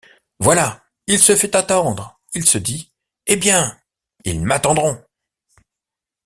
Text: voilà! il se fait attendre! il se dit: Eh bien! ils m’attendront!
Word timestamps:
voilà! 0.39 0.81
il 1.05 1.19
se 1.21 1.35
fait 1.35 1.55
attendre! 1.55 2.19
il 2.33 2.43
se 2.49 2.57
dit: 2.57 2.91
Eh 3.27 3.35
bien! 3.35 3.77
ils 4.25 4.41
m’attendront! 4.41 4.99